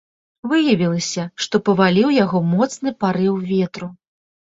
Выявілася, 0.51 1.25
што 1.45 1.55
паваліў 1.69 2.09
яго 2.23 2.41
моцны 2.53 2.89
парыў 3.05 3.37
ветру. 3.51 3.91